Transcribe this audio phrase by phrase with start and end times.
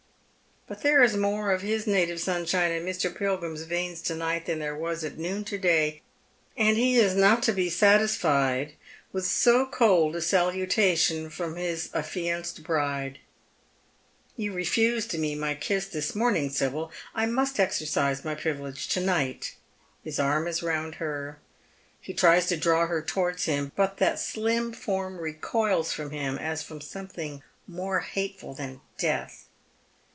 [0.67, 3.13] But there is more of liis native sunshine in Mr.
[3.13, 6.01] Pilgrim's veins to night than there was at noon to day,
[6.55, 8.75] and he is not to be satisfied
[9.11, 13.19] with so cold a salutation from his affianced bride."
[14.37, 16.89] You refused me my kiss this morning, Sibyl.
[17.13, 19.55] I must exercise my privilege to night."
[20.05, 21.39] His arm is round her,
[21.99, 26.63] he tries to draw her towards him, but that slim form recoils from him as
[26.63, 29.47] from something more hateful than death.